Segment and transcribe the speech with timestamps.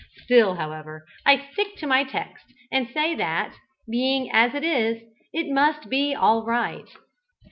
[0.23, 3.53] Still, however, I stick to my text, and say that,
[3.87, 6.89] being as it is, it must be all right.